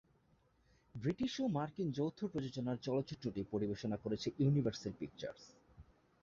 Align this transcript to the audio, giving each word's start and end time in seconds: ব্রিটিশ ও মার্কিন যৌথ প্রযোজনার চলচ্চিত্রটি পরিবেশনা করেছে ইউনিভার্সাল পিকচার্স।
ব্রিটিশ 0.95 1.33
ও 1.39 1.45
মার্কিন 1.47 1.87
যৌথ 1.91 2.19
প্রযোজনার 2.25 2.77
চলচ্চিত্রটি 2.77 3.41
পরিবেশনা 3.51 3.97
করেছে 3.97 4.27
ইউনিভার্সাল 4.39 4.93
পিকচার্স। 4.99 5.43